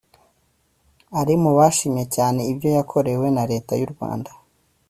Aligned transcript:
ari 1.19 1.33
mu 1.43 1.51
bashimye 1.57 2.03
cyane 2.15 2.39
ibyo 2.51 2.69
yakorewe 2.77 3.27
na 3.35 3.43
Leta 3.51 3.73
y'u 3.81 3.89
Rwanda 3.93 4.31